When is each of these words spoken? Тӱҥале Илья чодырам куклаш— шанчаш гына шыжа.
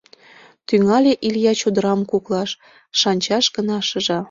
Тӱҥале 0.67 1.13
Илья 1.27 1.53
чодырам 1.61 2.01
куклаш— 2.11 2.51
шанчаш 2.99 3.45
гына 3.55 3.77
шыжа. 3.87 4.19